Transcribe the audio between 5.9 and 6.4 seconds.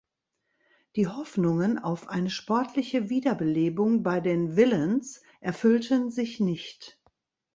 sich